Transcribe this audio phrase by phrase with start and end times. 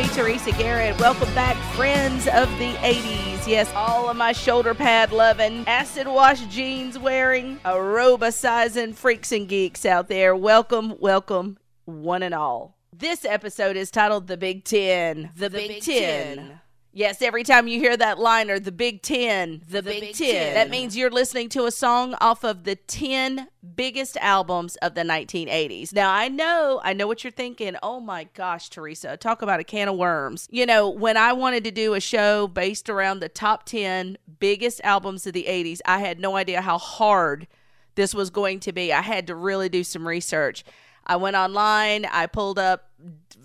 [0.00, 0.98] me, Teresa Garrett.
[0.98, 3.46] Welcome back, friends of the 80s.
[3.46, 9.46] Yes, all of my shoulder pad loving, acid wash jeans wearing, aeroba sizing freaks and
[9.48, 10.34] geeks out there.
[10.34, 12.76] Welcome, welcome, one and all.
[12.96, 15.30] This episode is titled The Big Ten.
[15.36, 16.36] The, the Big, Big Ten.
[16.36, 16.60] Ten.
[16.92, 20.54] Yes, every time you hear that liner, the Big Ten, the, Big, Big Ten, Ten.
[20.54, 23.46] that means you're listening to a song off of the 10
[23.76, 25.92] biggest albums of the 1980s.
[25.92, 27.76] Now, I know, I know what you're thinking.
[27.80, 30.48] Oh my gosh, Teresa, talk about a can of worms.
[30.50, 34.80] You know, when I wanted to do a show based around the top 10 biggest
[34.82, 37.46] albums of the 80s, I had no idea how hard
[37.94, 38.92] this was going to be.
[38.92, 40.64] I had to really do some research.
[41.06, 42.90] I went online, I pulled up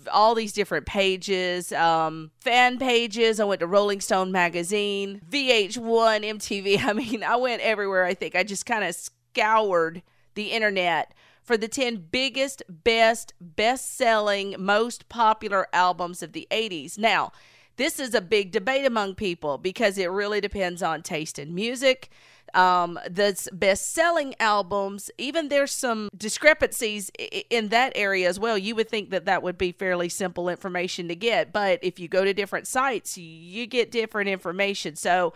[0.08, 3.40] all these different pages, um, fan pages.
[3.40, 6.84] I went to Rolling Stone magazine, VH1, MTV.
[6.84, 8.04] I mean, I went everywhere.
[8.04, 10.02] I think I just kind of scoured
[10.34, 16.98] the internet for the 10 biggest, best, best selling, most popular albums of the 80s.
[16.98, 17.32] Now,
[17.76, 22.10] this is a big debate among people because it really depends on taste in music
[22.56, 27.10] um, the best selling albums, even there's some discrepancies
[27.50, 28.56] in that area as well.
[28.56, 32.08] You would think that that would be fairly simple information to get, but if you
[32.08, 34.96] go to different sites, you get different information.
[34.96, 35.34] So,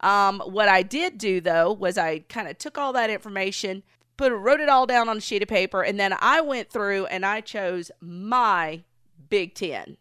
[0.00, 3.84] um, what I did do though was I kind of took all that information,
[4.16, 7.06] put wrote it all down on a sheet of paper, and then I went through
[7.06, 8.82] and I chose my
[9.28, 9.96] Big Ten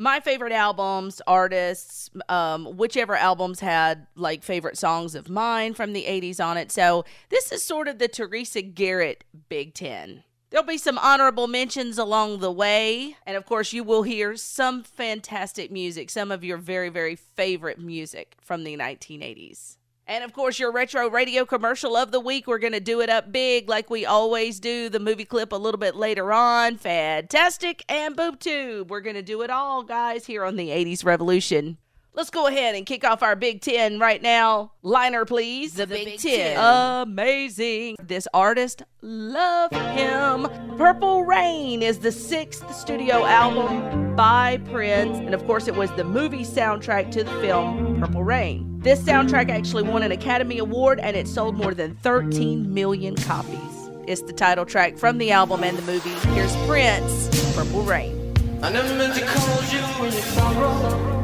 [0.00, 6.04] my favorite albums, artists, um, whichever albums had like favorite songs of mine from the
[6.04, 6.72] 80s on it.
[6.72, 10.24] So this is sort of the Teresa Garrett Big Ten.
[10.48, 13.18] There'll be some honorable mentions along the way.
[13.26, 17.78] And of course, you will hear some fantastic music, some of your very, very favorite
[17.78, 19.76] music from the 1980s.
[20.10, 22.48] And of course, your retro radio commercial of the week.
[22.48, 24.88] We're going to do it up big like we always do.
[24.88, 26.78] The movie clip a little bit later on.
[26.78, 27.84] Fantastic.
[27.88, 28.90] And Boob Tube.
[28.90, 31.78] We're going to do it all, guys, here on the 80s Revolution.
[32.12, 34.72] Let's go ahead and kick off our Big Ten right now.
[34.82, 35.74] Liner, please.
[35.74, 36.58] The Big Ten.
[36.58, 37.96] Amazing.
[38.02, 40.48] This artist, love him.
[40.76, 45.18] Purple Rain is the sixth studio album by Prince.
[45.18, 48.80] And of course, it was the movie soundtrack to the film Purple Rain.
[48.80, 53.90] This soundtrack actually won an Academy Award and it sold more than 13 million copies.
[54.08, 56.10] It's the title track from the album and the movie.
[56.34, 58.34] Here's Prince, Purple Rain.
[58.62, 61.19] I never meant to call you when you sorrow.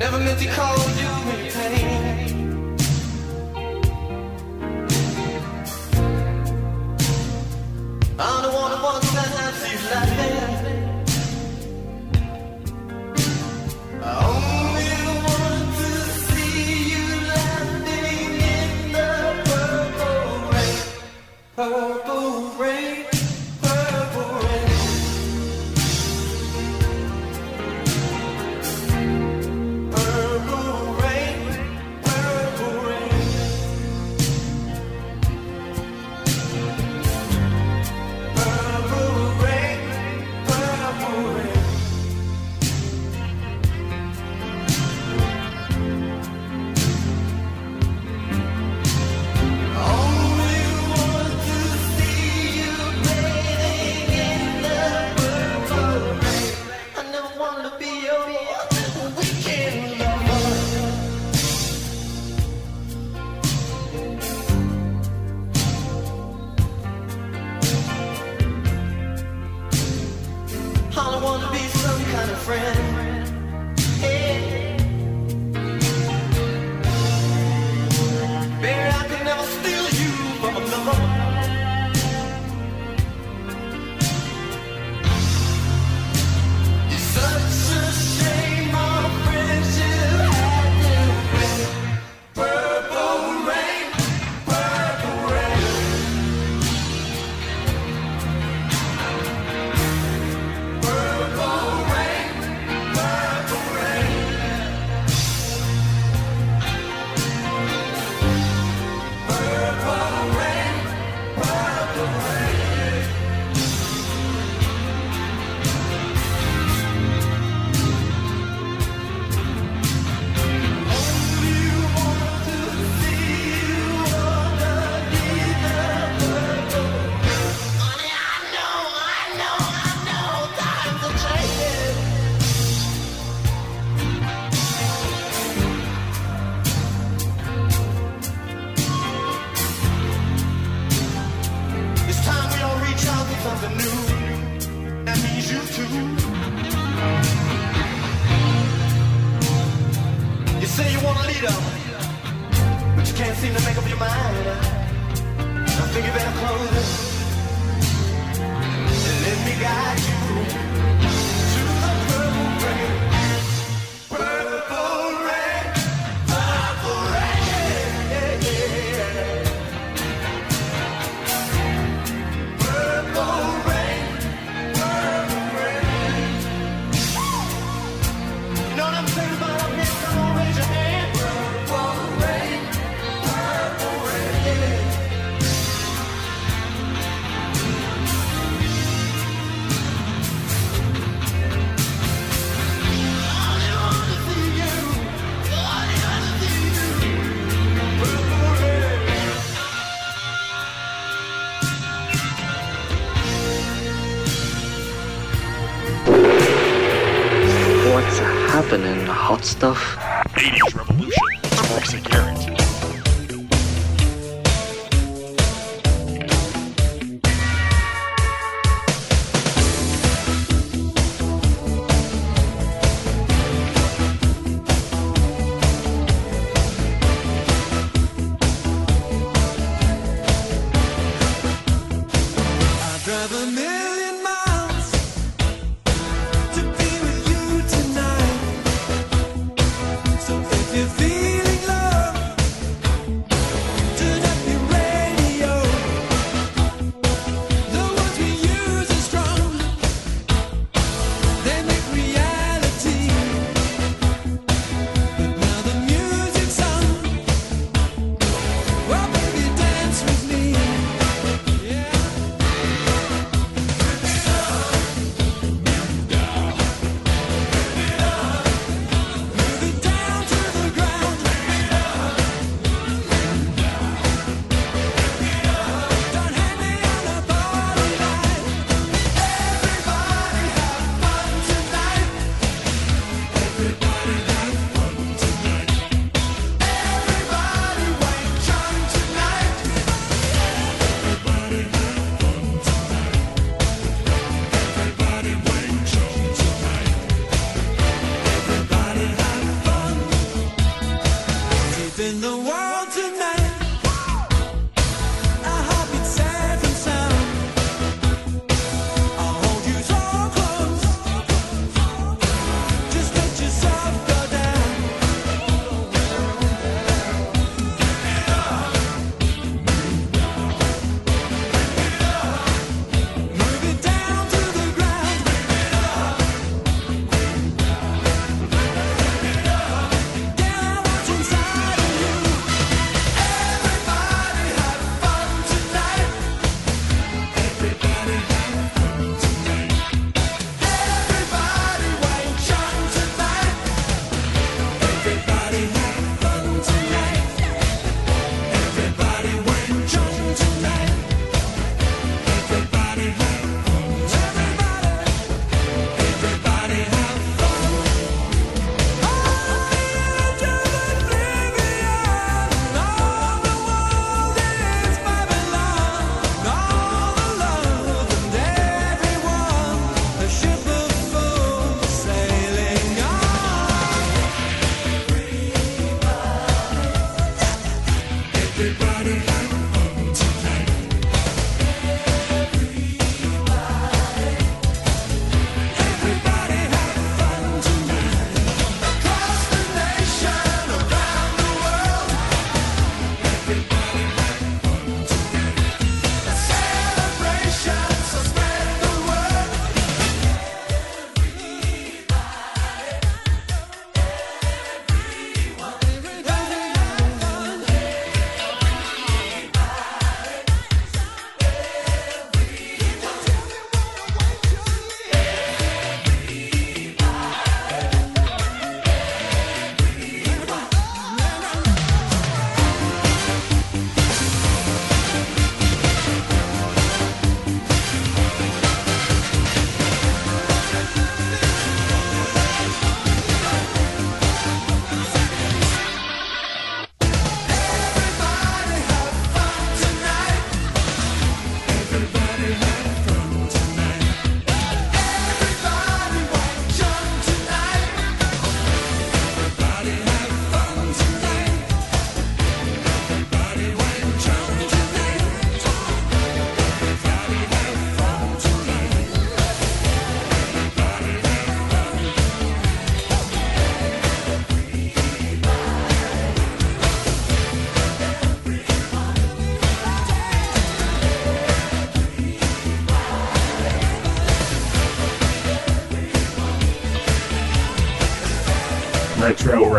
[0.00, 2.76] Never meant to call you you pain.
[8.18, 9.12] I'm the one who wants
[9.62, 10.80] sees laughing.
[14.02, 14.92] I only
[15.26, 15.92] want to
[16.26, 16.60] see
[16.92, 19.12] you laughing in the
[19.48, 21.99] purple rain.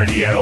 [0.01, 0.41] Radio.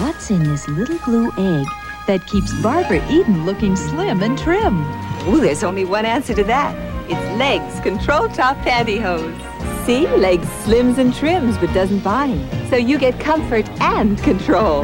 [0.00, 1.66] What's in this little blue egg
[2.08, 4.80] that keeps Barbara Eden looking slim and trim?
[5.28, 6.74] Ooh, there's only one answer to that.
[7.08, 9.38] It's L'eggs, control top pantyhose.
[9.86, 12.44] See, L'eggs slims and trims, but doesn't bind.
[12.70, 14.82] So you get comfort and control.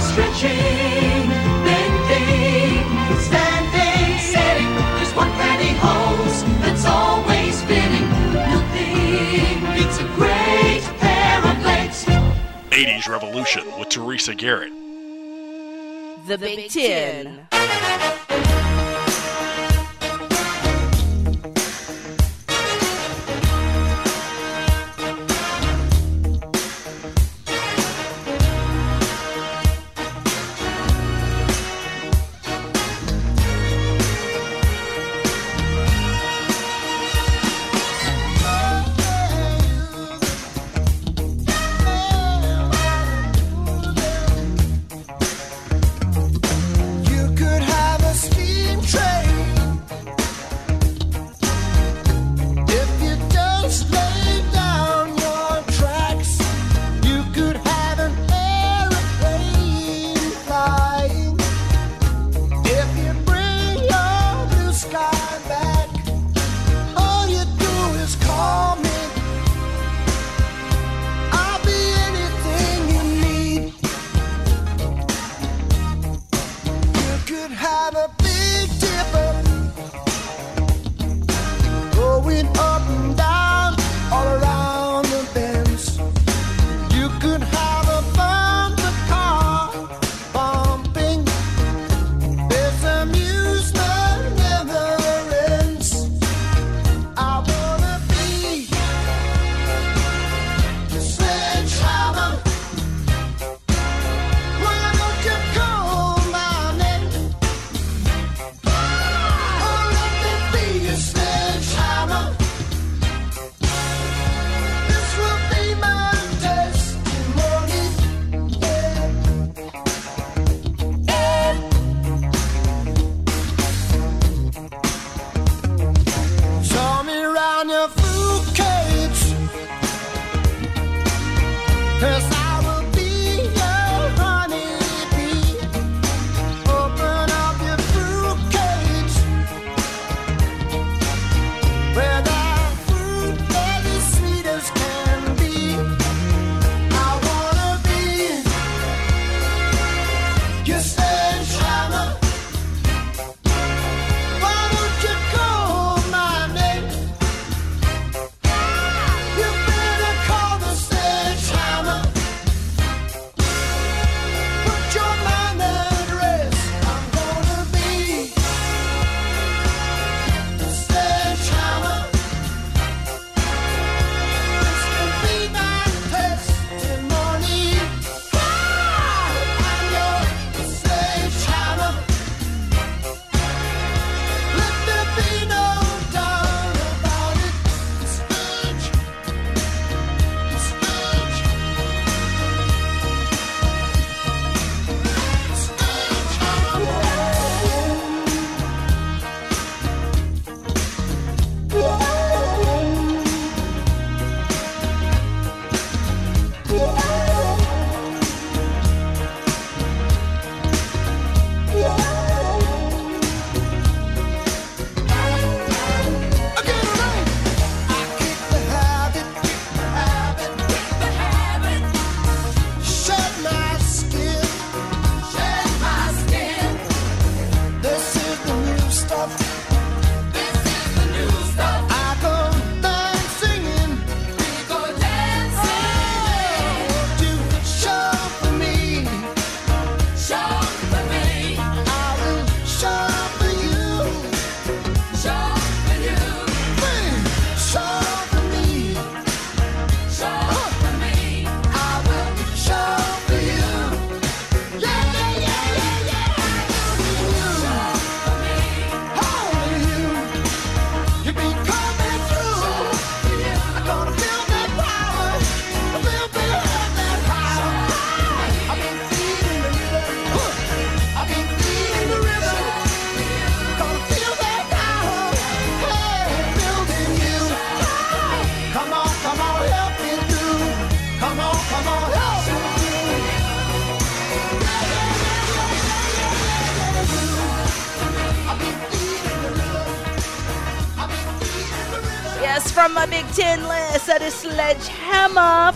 [0.00, 1.29] Stretching
[14.10, 14.72] Teresa Garrett.
[16.26, 17.46] The Big Ten.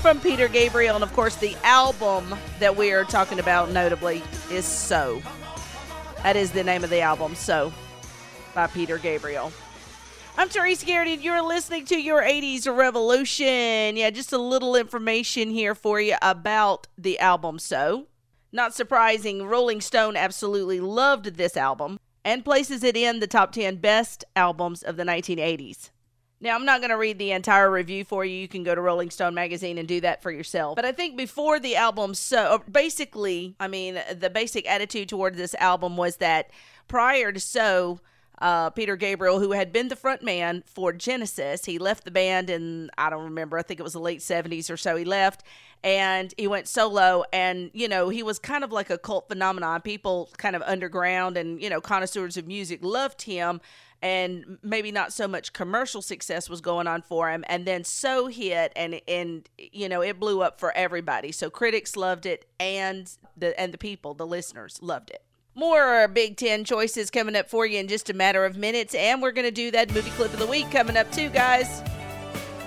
[0.05, 0.97] From Peter Gabriel.
[0.97, 5.23] And of course, the album that we are talking about notably is So.
[6.23, 7.73] That is the name of the album, So,
[8.55, 9.51] by Peter Gabriel.
[10.37, 13.97] I'm Teresa Garrett, and you're listening to your 80s Revolution.
[13.97, 17.59] Yeah, just a little information here for you about the album.
[17.59, 18.09] So,
[18.53, 23.77] not surprising, Rolling Stone absolutely loved this album and places it in the top 10
[23.77, 25.89] best albums of the 1980s.
[26.41, 28.37] Now, I'm not going to read the entire review for you.
[28.37, 30.77] You can go to Rolling Stone magazine and do that for yourself.
[30.77, 35.55] But I think before the album, so basically, I mean, the basic attitude toward this
[35.55, 36.51] album was that
[36.89, 38.01] prior to So,
[38.41, 42.51] uh, Peter Gabriel, who had been the front man for Genesis, he left the band
[42.51, 44.97] in, I don't remember, I think it was the late 70s or so.
[44.97, 45.45] He left
[45.85, 47.25] and he went solo.
[47.33, 49.83] And, you know, he was kind of like a cult phenomenon.
[49.83, 53.61] People kind of underground and, you know, connoisseurs of music loved him
[54.05, 58.27] and maybe not so much commercial success was going on for him and then so
[58.27, 63.17] hit and and you know it blew up for everybody so critics loved it and
[63.37, 65.23] the and the people the listeners loved it
[65.57, 69.23] more Big Ten choices coming up for you in just a matter of minutes, and
[69.23, 71.81] we're going to do that movie clip of the week coming up too, guys.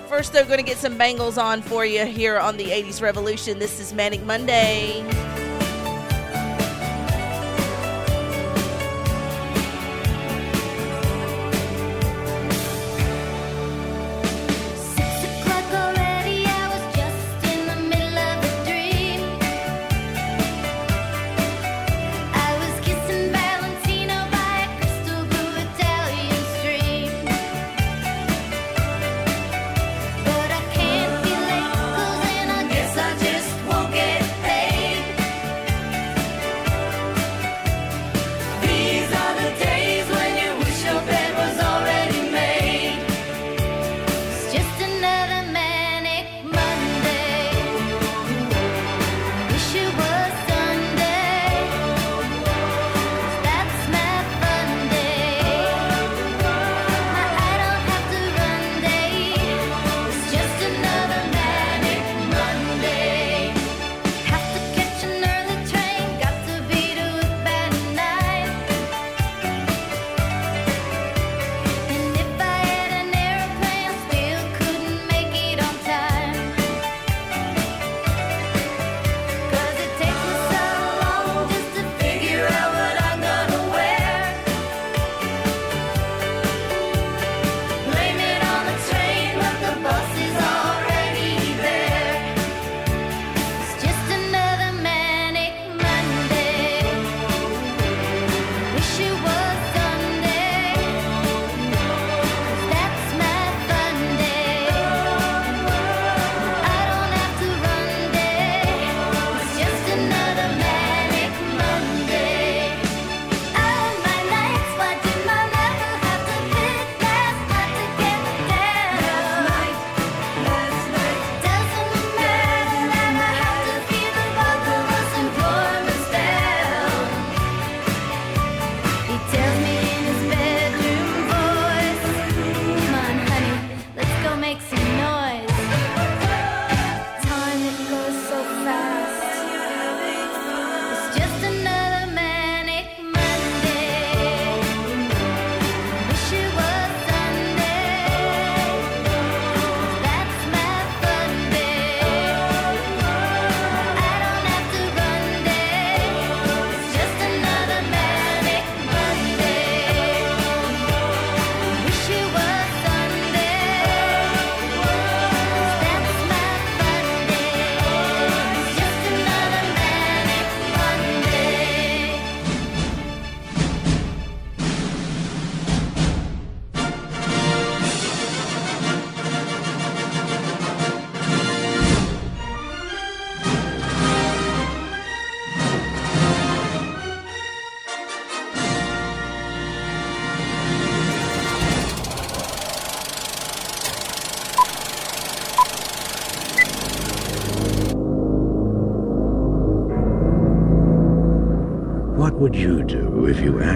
[0.08, 3.58] First, they're going to get some Bangles on for you here on the 80s Revolution.
[3.58, 5.27] This is Manic Monday.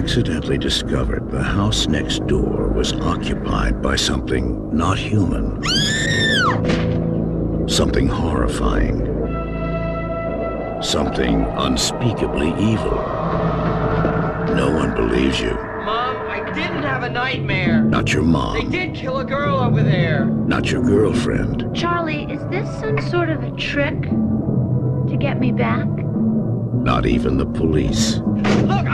[0.03, 5.63] Accidentally discovered the house next door was occupied by something not human?
[7.69, 8.99] Something horrifying.
[10.83, 12.97] Something unspeakably evil.
[14.57, 15.53] No one believes you.
[15.53, 17.81] Mom, I didn't have a nightmare.
[17.81, 18.69] Not your mom.
[18.69, 20.25] They did kill a girl over there.
[20.25, 21.73] Not your girlfriend.
[21.73, 25.87] Charlie, is this some sort of a trick to get me back?
[25.87, 28.19] Not even the police.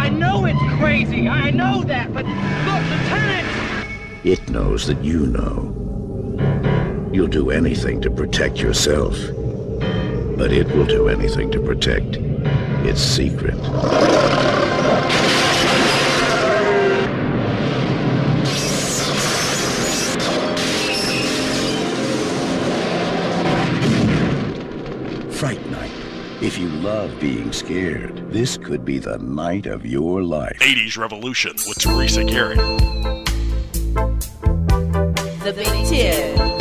[0.09, 1.29] I know it's crazy.
[1.29, 3.87] I know that, but look, Lieutenant!
[4.23, 5.75] It knows that you know.
[7.13, 9.15] You'll do anything to protect yourself,
[10.35, 12.17] but it will do anything to protect
[12.87, 13.53] its secret.
[26.41, 30.57] If you love being scared, this could be the night of your life.
[30.61, 32.57] 80s Revolution with Teresa Garrett.
[35.43, 36.58] The Big Ten.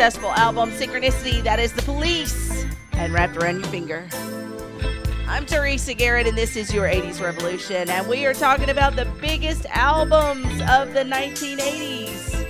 [0.00, 4.08] Successful album, Synchronicity, that is the police, and wrapped around your finger.
[5.28, 9.04] I'm Teresa Garrett, and this is your 80s Revolution, and we are talking about the
[9.20, 12.46] biggest albums of the 1980s.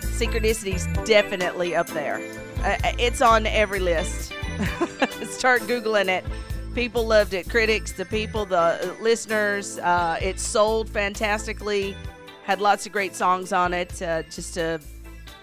[0.00, 2.26] Synchronicity's definitely up there.
[2.64, 4.32] Uh, it's on every list.
[5.24, 6.24] Start Googling it.
[6.74, 7.50] People loved it.
[7.50, 9.78] Critics, the people, the listeners.
[9.80, 11.94] Uh, it sold fantastically.
[12.44, 14.00] Had lots of great songs on it.
[14.00, 14.80] Uh, just a,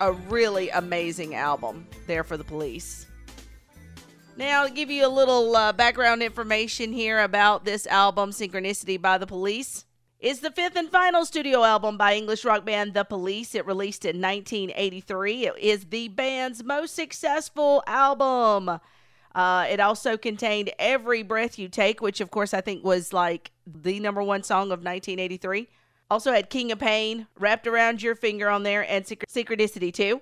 [0.04, 3.06] a really amazing album there for the police.
[4.36, 9.18] Now, I'll give you a little uh, background information here about this album, Synchronicity by
[9.18, 9.86] the Police.
[10.20, 13.56] It's the fifth and final studio album by English rock band The Police.
[13.56, 15.48] It released in 1983.
[15.48, 18.80] It is the band's most successful album.
[19.34, 23.52] Uh, it also contained Every Breath You Take, which, of course, I think was like
[23.66, 25.70] the number one song of 1983.
[26.10, 30.22] Also had King of Pain, Wrapped Around Your Finger on there, and Synchronicity II.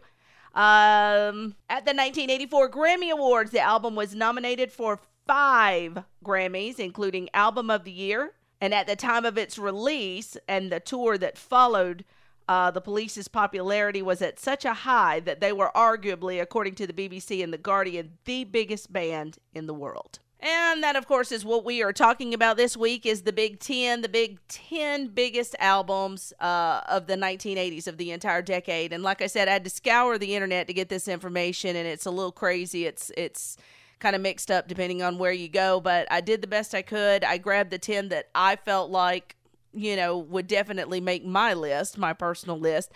[0.53, 7.69] Um, at the 1984 Grammy Awards, the album was nominated for five Grammys, including Album
[7.69, 8.33] of the Year.
[8.59, 12.05] And at the time of its release and the tour that followed,
[12.47, 16.85] uh, the police's popularity was at such a high that they were arguably, according to
[16.85, 20.19] the BBC and The Guardian, the biggest band in the world.
[20.43, 23.59] And that, of course, is what we are talking about this week is the Big
[23.59, 28.91] Ten, the Big Ten biggest albums uh, of the 1980s of the entire decade.
[28.91, 31.87] And like I said, I had to scour the internet to get this information, and
[31.87, 32.87] it's a little crazy.
[32.87, 33.57] It's it's
[33.99, 36.81] kind of mixed up depending on where you go, but I did the best I
[36.81, 37.23] could.
[37.23, 39.35] I grabbed the 10 that I felt like,
[39.73, 42.91] you know, would definitely make my list, my personal list.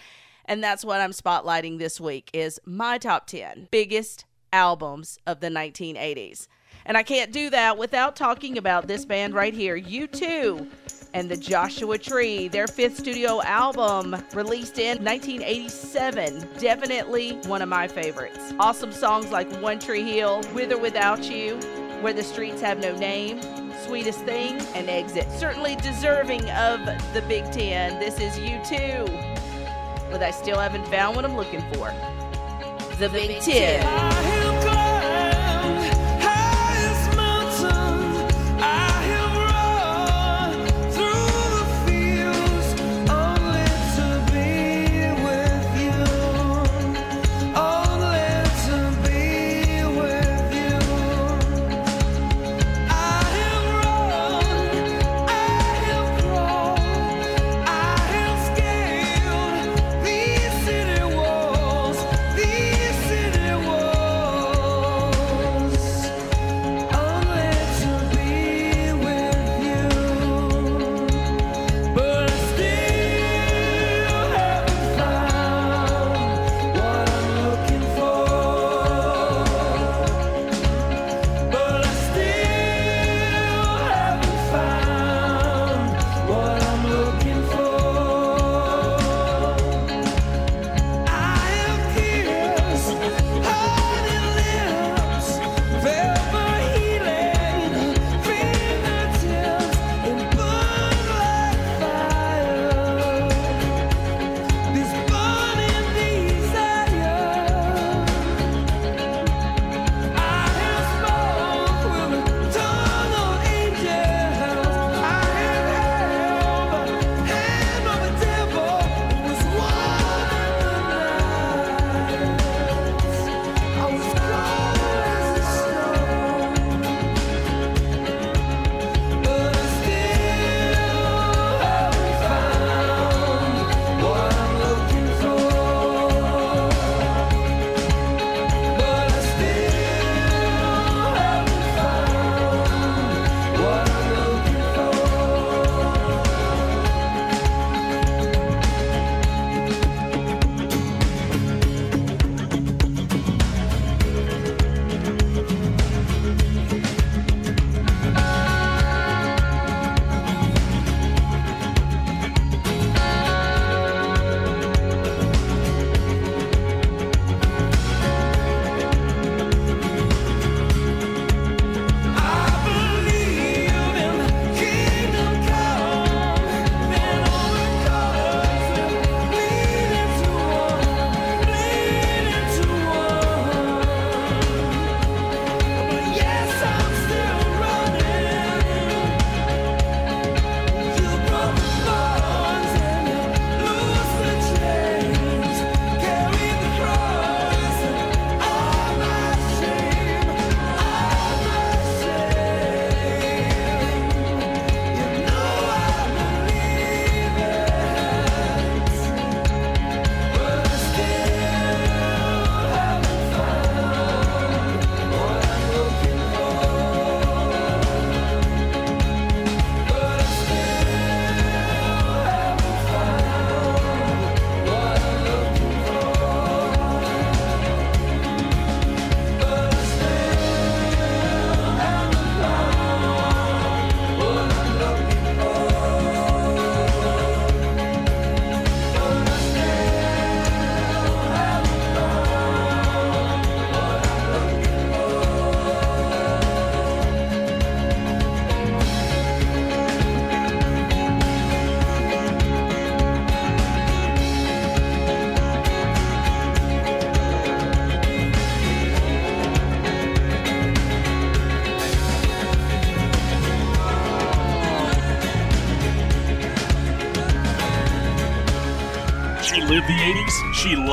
[0.45, 5.49] And that's what I'm spotlighting this week is my top 10 biggest albums of the
[5.49, 6.47] 1980s.
[6.85, 10.67] And I can't do that without talking about this band right here, U2
[11.15, 16.45] and the Joshua Tree, their fifth studio album released in 1987.
[16.59, 18.53] Definitely one of my favorites.
[18.59, 21.55] Awesome songs like One Tree Hill, With or Without You,
[22.01, 23.41] Where the Streets Have No Name,
[23.85, 25.31] Sweetest Thing, and Exit.
[25.31, 27.97] Certainly deserving of the Big Ten.
[27.97, 31.93] This is U2, but I still haven't found what I'm looking for.
[32.99, 34.34] The, Big, Ten.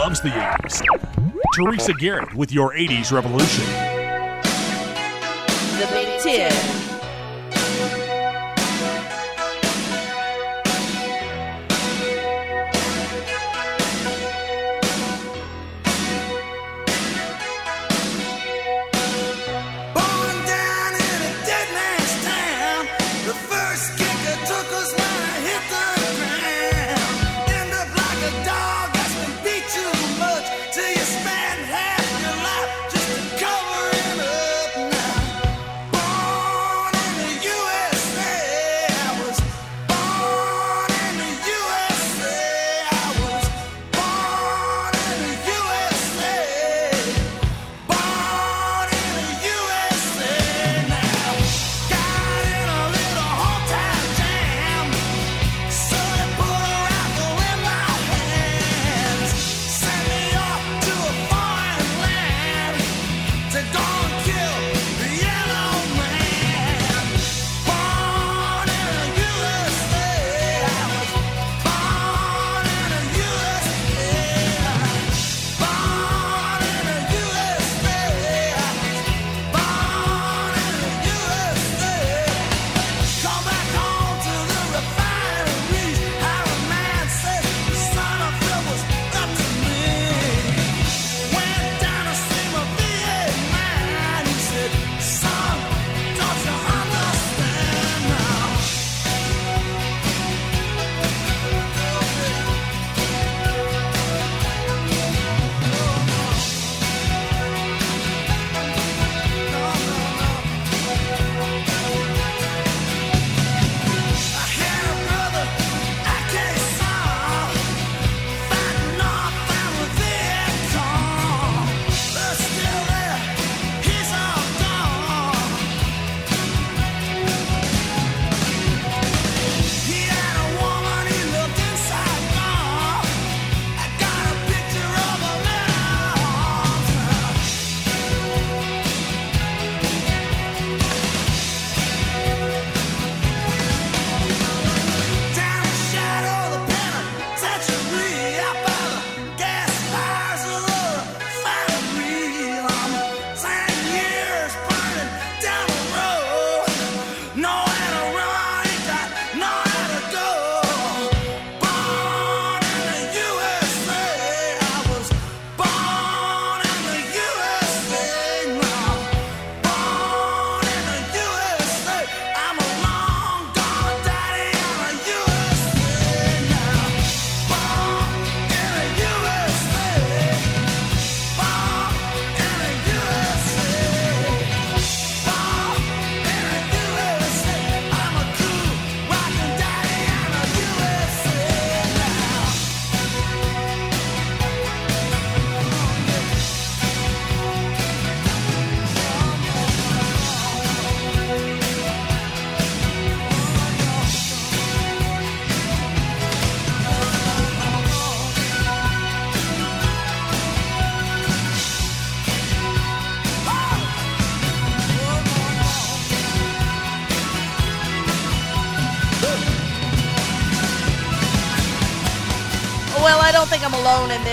[0.02, 0.82] Loves the 80s.
[1.54, 3.64] Teresa Garrett with your 80s revolution.
[5.78, 6.71] The Big Ten.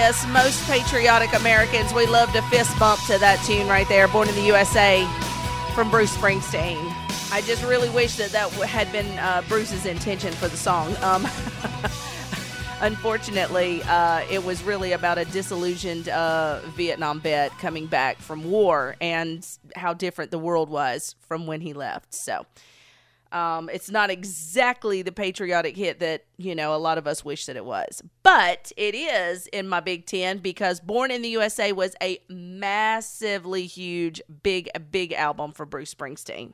[0.10, 4.34] Most patriotic Americans, we love to fist bump to that tune right there, Born in
[4.34, 5.08] the USA
[5.76, 6.80] from Bruce Springsteen.
[7.32, 10.96] I just really wish that that had been uh, Bruce's intention for the song.
[11.04, 11.28] Um,
[12.82, 18.96] unfortunately, uh, it was really about a disillusioned uh, Vietnam vet coming back from war
[19.00, 19.46] and
[19.76, 22.16] how different the world was from when he left.
[22.16, 22.48] So.
[23.32, 27.46] Um, it's not exactly the patriotic hit that, you know, a lot of us wish
[27.46, 28.02] that it was.
[28.24, 33.68] But it is in my Big Ten because Born in the USA was a massively
[33.68, 36.54] huge, big, big album for Bruce Springsteen.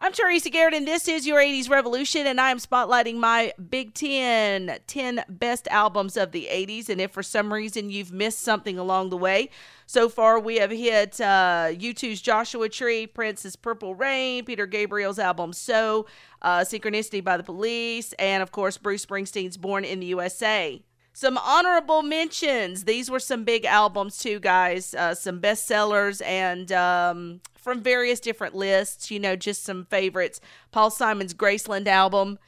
[0.00, 3.94] I'm Teresa Garrett, and this is your 80s Revolution, and I am spotlighting my Big
[3.94, 6.88] Ten 10 best albums of the 80s.
[6.88, 9.50] And if for some reason you've missed something along the way,
[9.86, 15.52] so far we have hit uh, U2's Joshua Tree, Prince's Purple Rain, Peter Gabriel's album
[15.52, 16.06] So,
[16.42, 20.80] uh, Synchronicity by the Police, and of course Bruce Springsteen's Born in the USA.
[21.18, 22.84] Some honorable mentions.
[22.84, 24.94] These were some big albums too, guys.
[24.94, 29.10] Uh, some bestsellers and um, from various different lists.
[29.10, 30.40] You know, just some favorites.
[30.70, 32.38] Paul Simon's Graceland album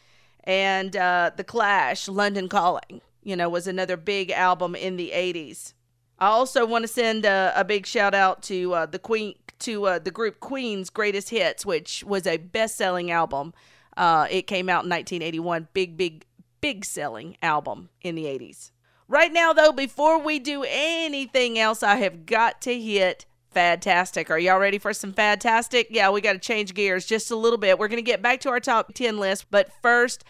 [0.45, 3.01] and uh, The Clash, London Calling.
[3.25, 5.73] you know, was another big album in the 80s.
[6.21, 9.87] I also want to send a, a big shout out to uh, the Queen to
[9.87, 13.53] uh, the group Queen's Greatest Hits, which was a best-selling album.
[13.97, 15.66] Uh, it came out in 1981.
[15.73, 16.25] Big, big,
[16.61, 18.70] big selling album in the 80s.
[19.08, 24.30] Right now, though, before we do anything else, I have got to hit Fantastic.
[24.30, 25.88] Are y'all ready for some Fantastic?
[25.90, 27.80] Yeah, we got to change gears just a little bit.
[27.80, 30.24] We're going to get back to our top 10 list, but first,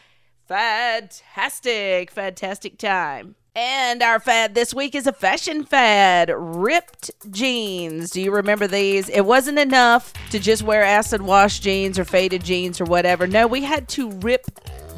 [0.48, 2.10] Fantastic.
[2.10, 3.36] Fantastic time.
[3.54, 8.10] And our fad this week is a fashion fad ripped jeans.
[8.10, 9.08] Do you remember these?
[9.08, 13.26] It wasn't enough to just wear acid wash jeans or faded jeans or whatever.
[13.26, 14.44] No, we had to rip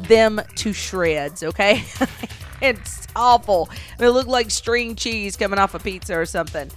[0.07, 1.83] them to shreds, okay?
[2.61, 3.69] it's awful.
[3.97, 6.69] They look like string cheese coming off a pizza or something.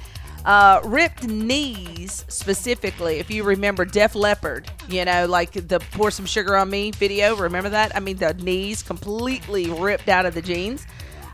[0.44, 6.24] Uh, ripped knees specifically, if you remember Def Leppard, you know, like the Pour Some
[6.24, 7.34] Sugar on Me video.
[7.34, 7.96] Remember that?
[7.96, 10.86] I mean, the knees completely ripped out of the jeans.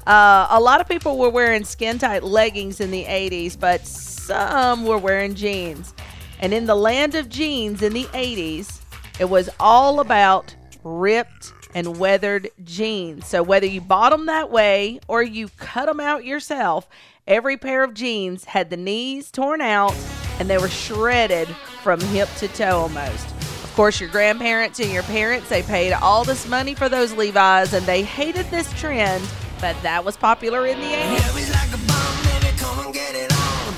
[0.07, 4.87] Uh, a lot of people were wearing skin tight leggings in the 80s, but some
[4.87, 5.93] were wearing jeans.
[6.41, 8.81] And in the land of jeans in the 80s,
[9.21, 13.27] it was all about ripped and weathered jeans.
[13.27, 16.89] So whether you bought them that way or you cut them out yourself,
[17.27, 19.95] every pair of jeans had the knees torn out
[20.39, 21.49] and they were shredded
[21.83, 23.27] from hip to toe almost.
[23.65, 27.73] Of course, your grandparents and your parents, they paid all this money for those Levi's
[27.73, 29.27] and they hated this trend,
[29.61, 31.35] but that was popular in the 80s.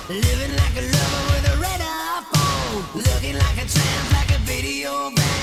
[0.09, 2.95] Living like a lover with a red iPhone.
[2.95, 3.66] Looking like a
[4.12, 5.34] like a video bam.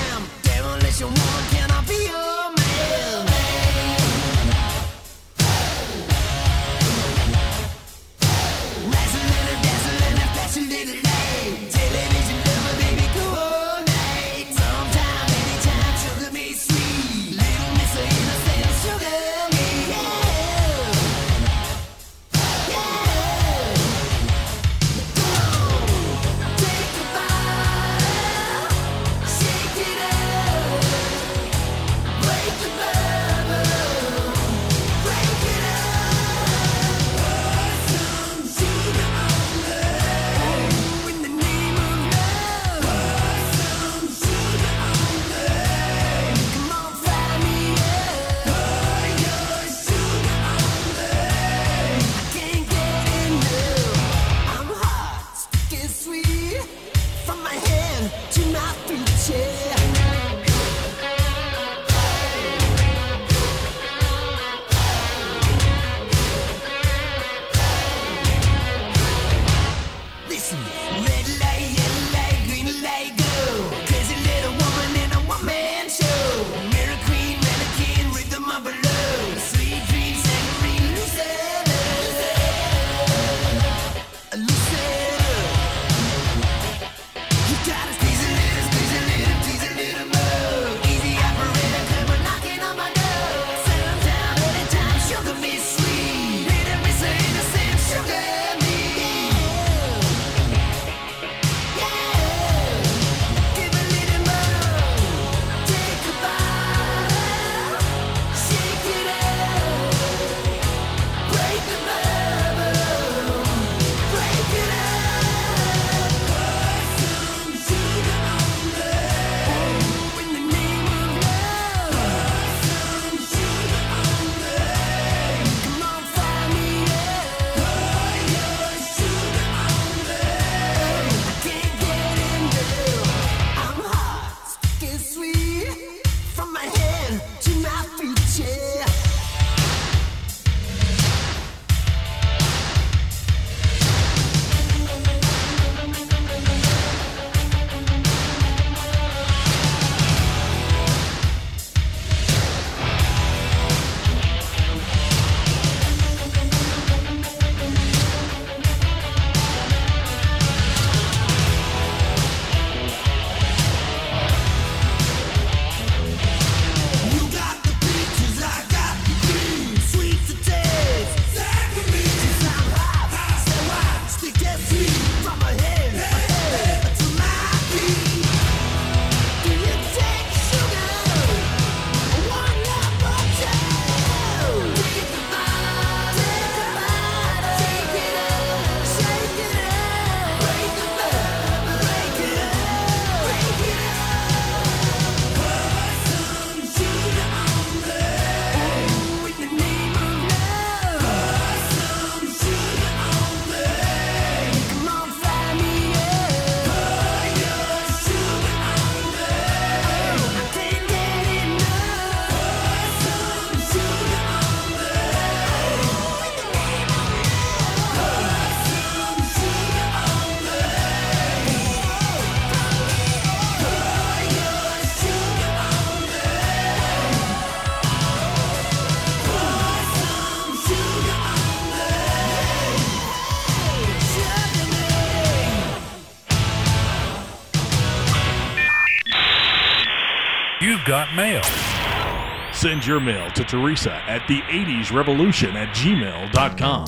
[242.62, 246.86] Send your mail to Teresa at the 80s revolution at gmail.com.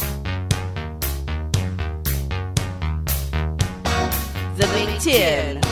[4.56, 5.63] The Big Ten.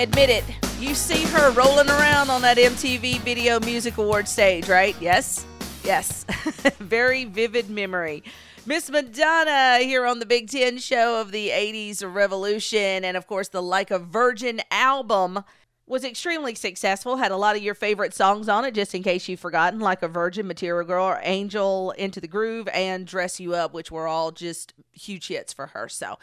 [0.00, 0.44] Admit it.
[0.78, 4.96] You see her rolling around on that MTV Video Music Award stage, right?
[4.98, 5.44] Yes?
[5.84, 6.24] Yes.
[6.78, 8.24] Very vivid memory.
[8.64, 13.04] Miss Madonna here on the Big Ten show of the 80s Revolution.
[13.04, 15.44] And of course, the Like a Virgin album
[15.86, 17.18] was extremely successful.
[17.18, 20.02] Had a lot of your favorite songs on it, just in case you've forgotten, like
[20.02, 24.30] a Virgin, Material Girl, Angel, Into the Groove, and Dress You Up, which were all
[24.30, 25.90] just huge hits for her.
[25.90, 26.18] So,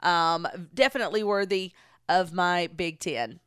[0.00, 1.70] um, definitely worthy
[2.10, 3.40] of my Big Ten.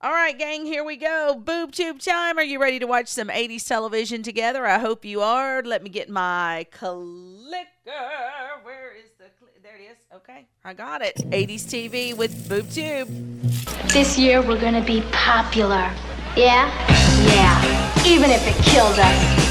[0.00, 1.36] All right, gang, here we go.
[1.36, 2.36] Boob tube time.
[2.36, 4.66] Are you ready to watch some 80s television together?
[4.66, 5.62] I hope you are.
[5.62, 6.98] Let me get my clicker.
[8.64, 9.98] Where is the cli- there it is.
[10.12, 11.14] Okay, I got it.
[11.30, 13.06] 80s TV with Boob Tube.
[13.92, 15.88] This year we're gonna be popular.
[16.36, 16.68] Yeah?
[17.26, 18.04] Yeah.
[18.04, 19.42] Even if it kills us.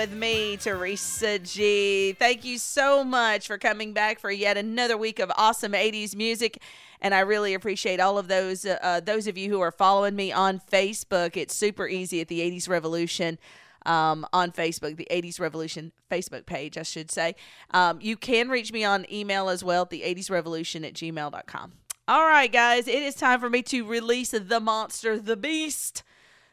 [0.00, 2.16] With me, Teresa G.
[2.18, 6.62] Thank you so much for coming back for yet another week of awesome 80s music.
[7.02, 10.32] And I really appreciate all of those uh, those of you who are following me
[10.32, 11.36] on Facebook.
[11.36, 13.38] It's super easy at the 80s Revolution
[13.84, 17.34] um, on Facebook, the 80s Revolution Facebook page, I should say.
[17.70, 21.72] Um, you can reach me on email as well the 80s Revolution at gmail.com.
[22.08, 26.02] All right, guys, it is time for me to release the monster, the beast,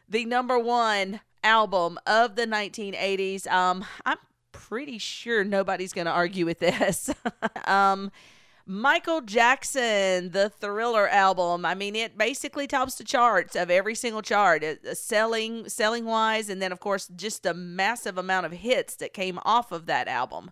[0.06, 3.46] the number one album of the 1980s.
[3.46, 4.18] Um, I'm
[4.52, 7.10] pretty sure nobody's going to argue with this.
[7.64, 8.10] um,
[8.70, 11.64] Michael Jackson, the Thriller album.
[11.64, 16.50] I mean, it basically tops the charts of every single chart, uh, selling selling wise,
[16.50, 20.06] and then of course just the massive amount of hits that came off of that
[20.06, 20.50] album.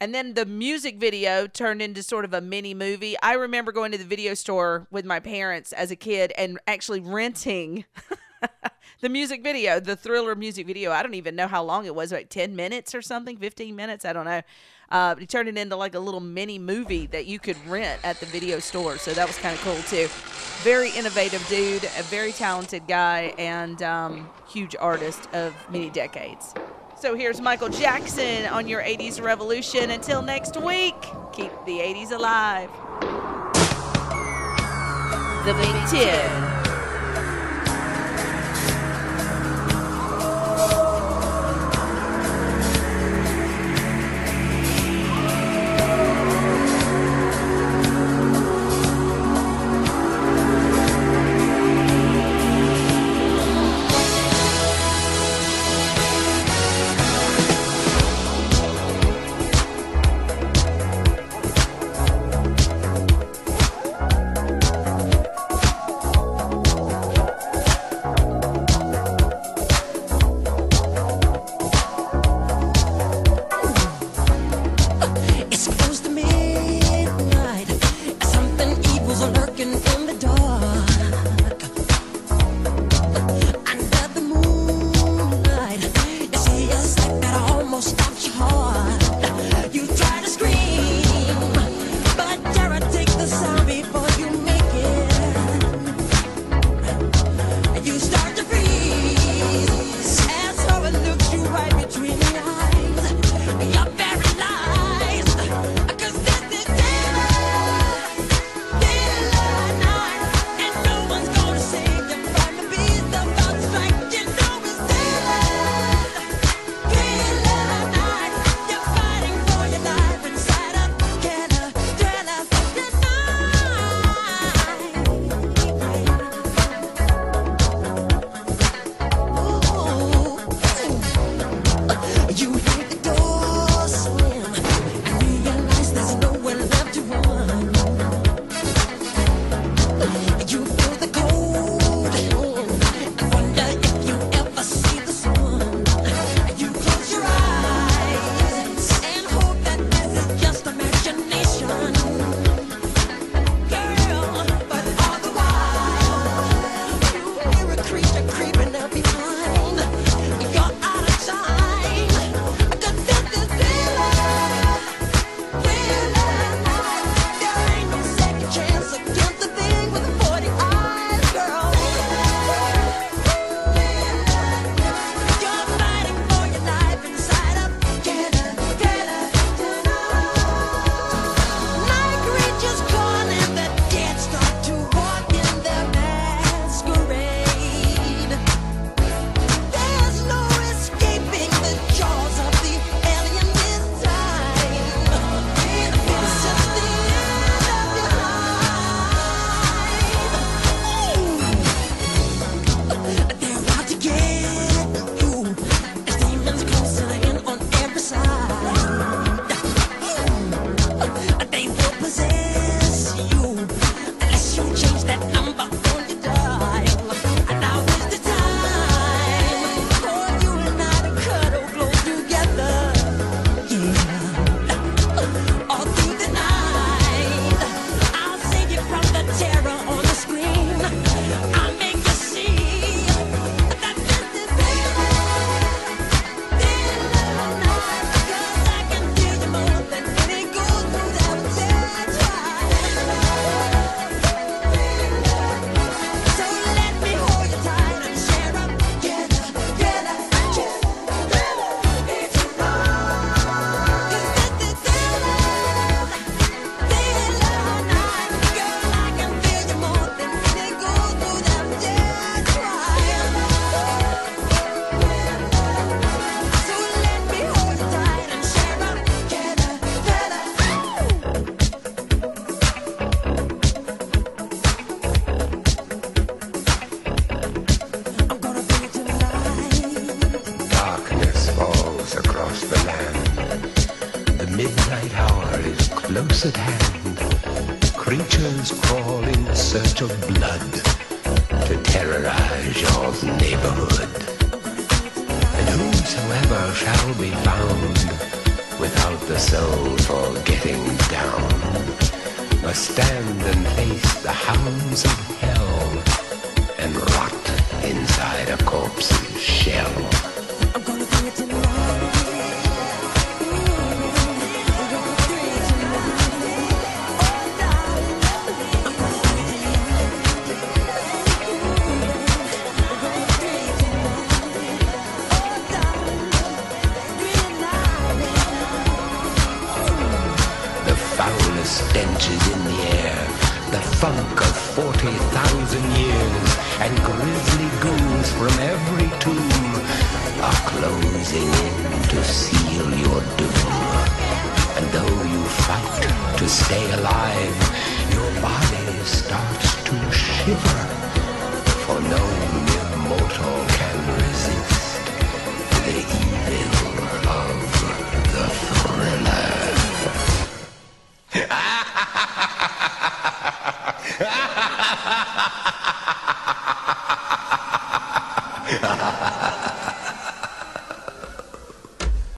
[0.00, 3.16] And then the music video turned into sort of a mini movie.
[3.22, 7.00] I remember going to the video store with my parents as a kid and actually
[7.00, 7.84] renting
[9.00, 10.92] the music video, the thriller music video.
[10.92, 14.04] I don't even know how long it was, like 10 minutes or something, 15 minutes.
[14.04, 14.42] I don't know.
[14.90, 18.18] Uh, he turned it into like a little mini movie that you could rent at
[18.20, 18.96] the video store.
[18.96, 20.08] So that was kind of cool too.
[20.62, 26.54] Very innovative dude, a very talented guy, and um, huge artist of many decades.
[27.00, 29.90] So here's Michael Jackson on your 80s revolution.
[29.90, 31.00] Until next week,
[31.32, 32.70] keep the 80s alive.
[35.44, 36.47] The Big Ten.